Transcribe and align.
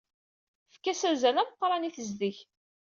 Fkan-as 0.73 1.01
azal 1.09 1.35
ameqran 1.41 1.87
i 1.87 1.91
tezdeg. 1.95 2.37